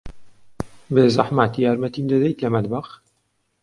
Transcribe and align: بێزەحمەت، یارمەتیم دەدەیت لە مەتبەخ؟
بێزەحمەت، 0.93 1.53
یارمەتیم 1.65 2.05
دەدەیت 2.11 2.39
لە 2.43 2.49
مەتبەخ؟ 2.53 2.87